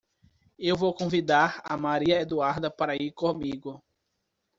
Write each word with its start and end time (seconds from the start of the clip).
Eu 0.57 0.75
vou 0.75 0.95
convindar 0.95 1.61
a 1.63 1.77
Maria 1.77 2.19
Eduarda 2.19 2.71
para 2.71 2.95
ir 2.95 3.11
comigo. 3.11 3.83